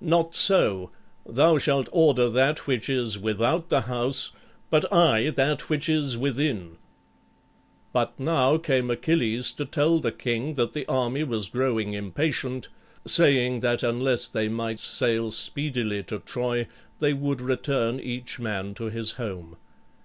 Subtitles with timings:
[0.00, 0.92] "Not so:
[1.26, 4.30] thou shalt order that which is without the house,
[4.70, 6.76] but I that which is within."
[7.92, 12.68] But now came Achilles to tell the king that the army was growing impatient,
[13.04, 16.68] saying that unless they might sail speedily to Troy
[17.00, 19.56] they would return each man to his home.